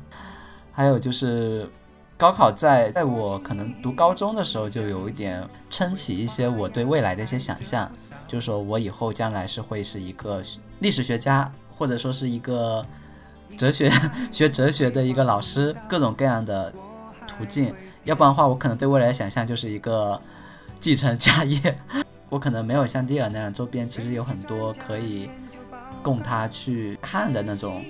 [0.77, 1.67] 还有就是，
[2.19, 7.91] 高考在在我可能读高中的时候，就有一点撑起一些我对未来的一些想象，
[8.29, 10.43] 就是说我以后将来是会是一个
[10.81, 12.85] 历史学家，或者说是一个
[13.57, 13.91] 哲学
[14.31, 16.71] 学哲学的一个老师，各种各样的
[17.27, 17.75] 途径。
[18.05, 20.21] 要不然的话，我可能对未来的想象就是一个
[20.79, 21.79] 继承家业。
[22.29, 25.31] 我可能没有像蒂尔那样，周边其实有很多可以
[26.03, 27.83] 供他去看的那种。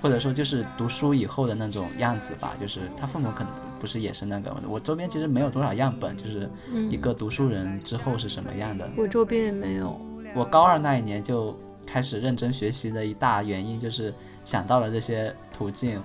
[0.00, 6.48] 或者说就是读书以后的那种样子吧，就是他父母可能不是也是那个，我周边其实没有多少样本，就是
[6.90, 8.90] 一个读书人之后是什么样的。
[8.96, 10.00] 我周边也没有。
[10.34, 14.12] 我高二那一年就开始认真学习的一大原因就是
[14.44, 16.02] 想到了这些途径，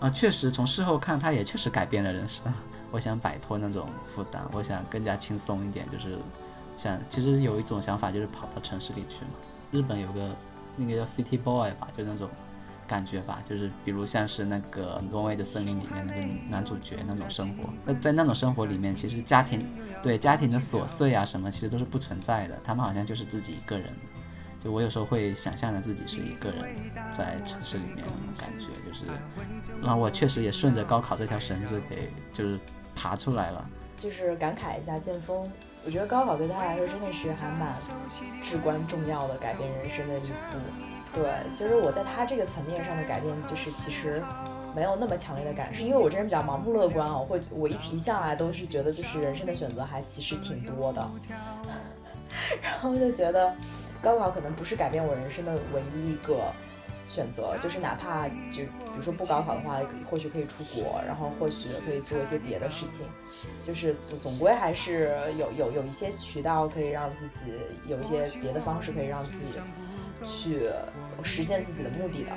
[0.00, 2.44] 啊，确实从事后看，他也确实改变了人生。
[2.90, 6.18] 我想摆脱那种负担，我想更加轻松一点，就是
[6.76, 9.30] 想其实有一种想法就是跑到城市里去嘛。
[9.70, 10.36] 日本有个
[10.76, 12.28] 那个叫 City Boy 吧，就那种。
[12.90, 19.64] 感觉吧，就是比如像是那个挪威的森林里面那个男主角那种生活，那在那种生活里面，其实家庭
[20.02, 22.58] 对家庭的琐碎啊什么，其实都是不存在的。
[22.64, 23.94] 他们好像就是自己一个人。
[24.58, 26.64] 就我有时候会想象着自己是一个人
[27.10, 29.04] 在城市里面那种感觉，就是，
[29.80, 32.58] 然后我确实也顺着高考这条绳子给就是
[32.94, 33.70] 爬出来了。
[34.00, 35.46] 就是感慨一下剑锋，
[35.84, 37.74] 我觉得高考对他来说真的是还蛮
[38.40, 40.56] 至关重要的，改变人生的一步。
[41.12, 41.22] 对，
[41.54, 44.22] 就是我在他这个层面上的改变，就是其实
[44.74, 51.10] 没有那么强烈的感受，因为我这人比较盲目乐观啊，我会我一直一向来都是觉得就是人生的选择还其实挺多的，
[52.62, 53.54] 然后就觉得
[54.00, 56.50] 高考可能不是改变我人生的唯一一个
[57.10, 63.04] 选择，就是哪怕就比如说不高考的话，或许可以出国，然后或许可以做一些别的事情，
[63.62, 67.52] 就是总总归还是有有有一些渠道可以让自己
[67.88, 69.58] 有一些别的方式可以让自己。
[70.22, 70.68] 去
[71.22, 72.30] 实现自己的目的的，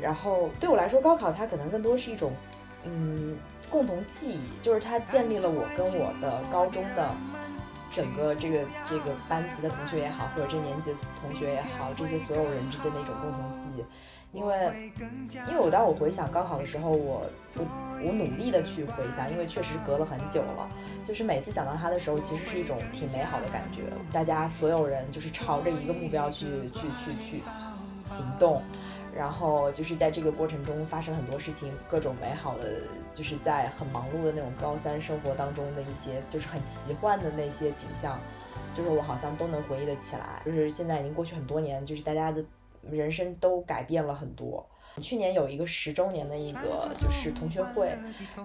[0.00, 2.32] 然后对我来说，高考它可能更多是一种
[2.84, 3.36] 嗯
[3.68, 7.12] 共同记忆，就是它建立了我跟我的高中的
[7.90, 13.84] 整个这个这个班级的同学也好，或者这年级的同学也好，这些所有人之间的一种共同记忆。
[14.32, 14.92] 因为，
[15.48, 17.24] 因为我当我回想高考的时候，我
[17.54, 17.66] 我
[18.04, 20.68] 我努力的去回想，因为确实隔了很久了。
[21.02, 23.84] 就是每次想到他的时候，其实是一种挺美好的感觉。
[24.12, 27.42] 大家所有人就是朝着一个目标去去去去
[28.02, 28.62] 行动，
[29.16, 32.68] 然后就是在这个过程中发生很多事情，各种美好的，
[33.16, 38.20] 就是在很忙碌的那种高三生活当中的一些，就是很奇幻的那些景象，
[38.72, 40.42] 就是我好像都能回忆得起来。
[40.44, 42.44] 就是现在已经过去很多年，就是大家的。
[42.88, 44.64] 人生都改变了很多。
[45.00, 47.96] 去年有一个十周年的一个就是同学会，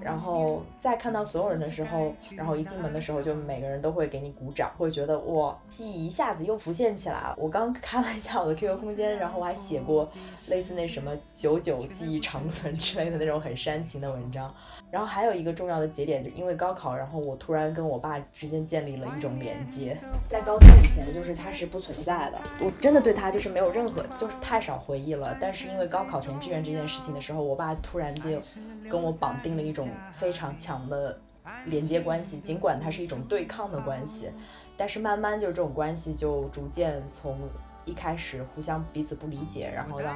[0.02, 7.36] 然后在看到所有人的时候，然后一进门的时候，就每个人都会给你鼓掌，会觉得哇，记忆一下子又浮现起来了。
[7.38, 10.10] 我刚看了一下我的 QQ 空间，然后我还写过
[10.50, 14.54] 类似那什么久久记忆长存之类的那种很煽情的文章。
[14.92, 19.98] 然后还有一个重要的节点，就因为高考，然后我突然跟我爸之间建立了一种连接。
[20.30, 25.38] 在高三以前，就是他是不存在的，我真的对他就是没有任何，就是太少回忆了。
[25.39, 28.42] 但是因为高考志愿这件事情的时候，我爸突然间
[28.90, 31.20] 跟我绑定了一种非常强的
[31.66, 34.30] 连接关系，尽管它是一种对抗的关系，
[34.78, 37.38] 但是慢慢就这种关系就逐渐从。
[37.84, 40.16] 一开始互相彼此不理解，然后到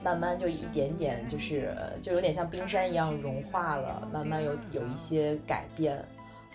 [0.00, 6.00] 慢慢就一点点，就是就有点像冰山一样融化了，慢慢有有一些改变。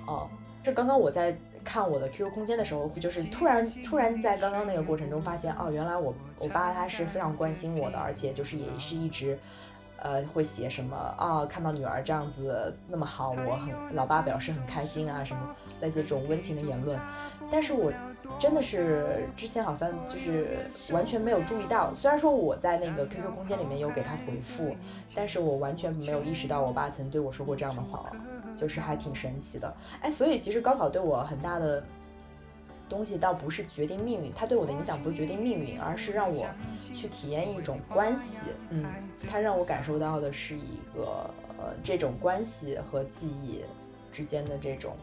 [0.07, 0.29] 哦，
[0.63, 9.37] 这刚刚我在看我的 QQ 空间的时候，就是突然突然在刚刚那个过程中发现，哦，原来我我爸他是非常关心我的，而且就是也是一直。
[9.97, 11.45] 呃，会写什么啊？
[11.45, 16.99] 看到女儿这样子那么好，我很老爸表示很开心啊，什么类似这种温情的言论。
[17.49, 17.91] 但是我
[18.39, 20.57] 真的是之前好像就是
[20.91, 24.75] 完全没有注意到，虽然说我在那个 QQ 空间里面有给他回复，
[25.15, 28.11] 但是我完全没有意识到我爸曾对我说过这样的话，
[28.55, 29.73] 就是还挺神奇的。
[30.01, 31.83] 哎，所以其实高考对我很大的。
[32.87, 36.45] 东西倒不是决定命运，它对我的影响不是决定命运，而是让我
[36.77, 38.51] 去体验一种关系。
[38.69, 38.85] 嗯，
[39.27, 43.63] 它让我感受到的是一个呃这种关系和记忆
[44.11, 44.95] 之间的这种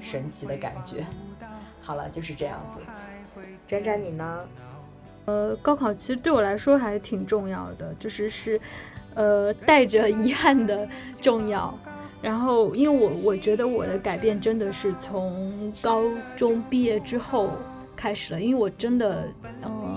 [0.00, 1.04] 神奇的感觉。
[1.88, 2.78] 好了，就是这样子。
[3.66, 4.46] 展展你呢？
[5.24, 8.60] 呃，高考其实对我来说还挺重要的，就是是
[9.14, 10.86] 呃带着遗憾的
[11.18, 11.74] 重要。
[12.20, 16.04] 然后，因为我我觉得我的改变真的是从高
[16.36, 17.52] 中毕业之后
[17.96, 19.26] 开始了，因为我真的，
[19.64, 19.87] 嗯。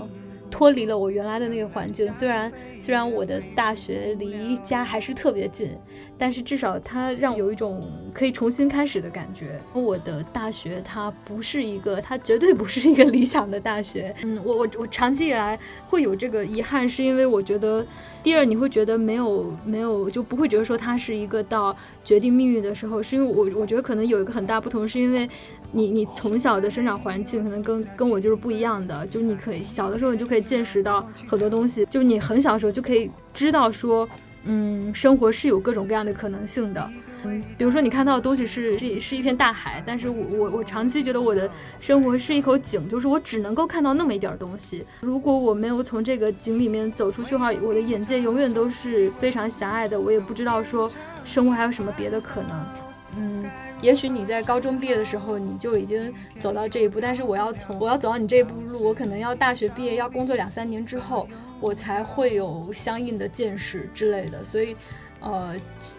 [0.51, 5.71] 脱离了我原来的那个环境，虽然虽然我的大学离家还是特别近，
[6.17, 9.59] 但是至少它让我有一种可以重新开始的感觉。
[9.73, 14.13] 我的大学它不是一个，它绝对不是一个理想的大学。
[14.23, 17.85] 嗯，我我我长期以来会有这个遗憾，是因为我觉得，
[18.21, 25.27] 第二你会觉得没有没有就不会觉得说它是一个到决定命运的时候，是因为我我觉得可能有一个很大不同，是因为。
[25.71, 34.07] 你你从小的生长环境可能跟跟我就是不一样的，就是你可以小的时候你就可以见识到很多东西，就是你很小的时候就可以知道说，
[34.43, 36.91] 嗯，生活是有各种各样的可能性的，
[37.23, 41.49] 嗯，比如说你看到的东西是是是一片大海，但是我我我长期觉得我的
[41.79, 50.89] 生活是一口井，就是我只能够看到那么一点东西，如果我没有从这个井里面走出去的话，我的眼界永远都是非常狭隘的，我也不知道说
[51.23, 52.65] 生活还有什么别的可能，
[53.15, 53.49] 嗯。
[53.81, 61.27] 也许你在高中毕业的时候你就已经走到这一步，但是我要从我要走到你这一步路，我可能要大学毕业，要工作两三年之后，
[61.59, 64.43] 我才会有相应的见识之类的。
[64.43, 64.75] 所以，
[65.19, 65.55] 呃，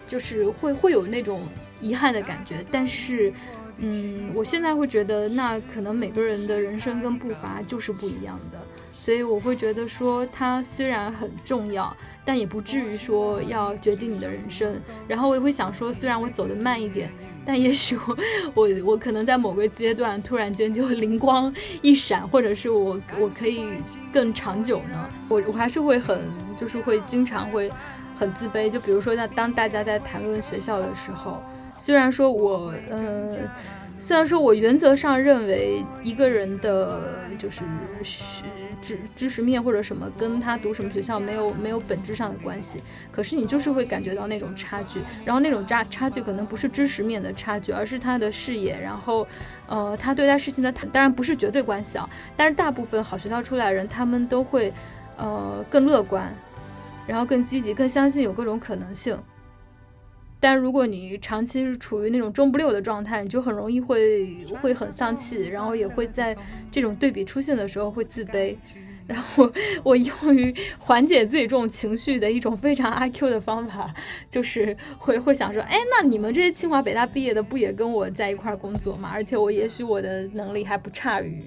[0.07, 1.41] 就是会会有那种
[1.81, 2.63] 遗憾的感觉。
[2.71, 3.33] 但是，
[3.79, 8.57] 嗯，我现在会觉得，那可能每个人的人生跟步伐就是不一样的。
[9.03, 11.93] 所以我会觉得说，它虽然很重要，
[12.23, 14.79] 但也不至于说要决定你的人生。
[15.09, 17.11] 然后我也会想说，虽然我走得慢一点。
[17.45, 18.17] 但也许我
[18.53, 23.65] 我我可能在某个阶段突然间就灵光一闪，或者是我我可以
[24.13, 25.09] 更长久呢？
[25.27, 27.69] 我我还是会很就是会经常会
[28.15, 28.69] 很自卑。
[28.69, 31.43] 就比如说在当大家在谈论学校的时候，
[31.75, 33.49] 虽然说我嗯，
[33.97, 37.01] 虽然说我原则上认为一个人的
[37.37, 37.63] 就是
[38.01, 38.45] 学。
[38.83, 42.81] 知知识面或者什么跟他读什么学校没有没有本质上的关系，
[43.11, 49.25] 可是你就是会感觉到那种差距，然后那种差差距可能不是知识面的差距，而是他的视野，然后，
[49.67, 54.71] 呃，他对待事情的当然不是绝对关系啊，但是大部分好学校出来的人，他们都会，
[55.17, 56.31] 呃，更乐观，
[57.07, 59.17] 然后更积极，更相信有各种可能性。
[60.43, 66.35] 但如果你长期是处于那种中不溜的状态，你就很容易会会很丧气，然后也会在
[66.69, 68.53] 这种对比出现的时候会自卑，
[69.07, 69.49] 然后
[69.83, 73.93] 我用于缓解自己这种情绪的一种非常阿 Q 的方法，
[74.29, 79.09] 就是会会想说，哎，那你们这些清华北大毕业的不也跟我在一块儿工作吗？
[79.13, 81.41] 而且我也许我的能力还不差于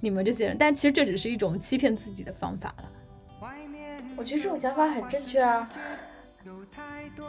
[0.00, 2.84] 你们这些人，但其实这只是一种欺骗自己的方法了。
[4.14, 5.66] 我觉得这种想法很正确啊。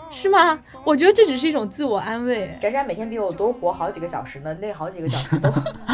[0.09, 0.59] 是吗？
[0.83, 2.57] 我觉得这只是一种自我安慰。
[2.61, 5.49] 展展每天比我多活好几个小时呢，那好几个小时都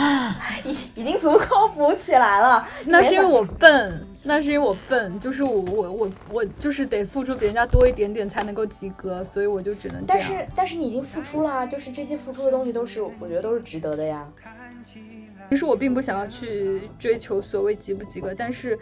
[0.64, 2.68] 已已经足够补起来了。
[2.86, 10.20] 那是因为我笨，那是因为我笨，就是我我我我就是得付出比人家多一点点才能够及格，所以我就只能这样。
[10.20, 14.28] 但是但是你已经付出了，就是这些付出的东西都是我觉得都是值得的呀。
[15.50, 18.78] 其实我并不想要去追求所谓及不及格，但是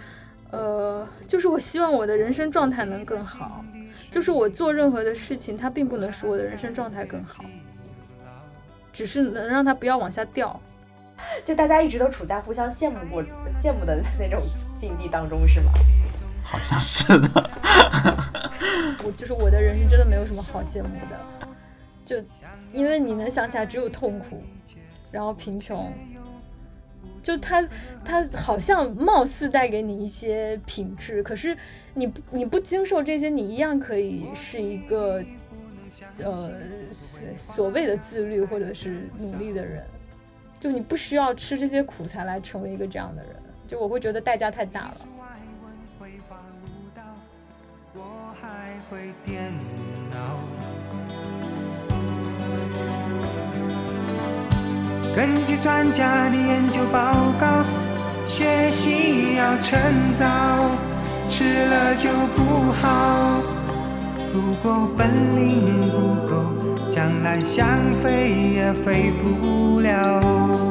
[0.52, 3.64] 呃，就是我希望我的人生状态能更好。
[4.12, 7.46] 就是我做任何的事情，它并不能使我的人生状态更好，
[8.92, 10.60] 只是能让它不要往下掉。
[11.46, 14.42] 就大家一直都处在互相羡慕过、羡慕的那种
[14.78, 15.72] 境地当中，是吗？
[16.44, 17.50] 好像是的。
[19.04, 21.48] 我就是我的人生真的没有什么好羡慕的，
[22.04, 22.18] 就
[22.74, 24.44] 因为你能想起来只有痛苦，
[25.12, 25.94] 然后贫穷。
[27.22, 27.62] 就他，
[28.04, 31.56] 他好像貌似带给你一些品质，可是
[31.94, 35.24] 你不你不经受这些，你一样可以是一个，
[36.24, 36.52] 呃，
[37.36, 39.84] 所谓的自律或者是努力的人。
[40.60, 43.36] 就你不需要吃这些苦才来成为一个这样的人。
[43.66, 44.98] 就我会觉得代价太大了。
[47.94, 49.52] 我还会变
[55.14, 57.46] 根据专家的研究报告，
[58.26, 59.78] 学习要趁
[60.18, 60.26] 早，
[61.28, 63.42] 迟了就不好。
[64.34, 66.46] 如果本领不够，
[66.90, 67.68] 将来想
[68.02, 70.71] 飞也飞不了。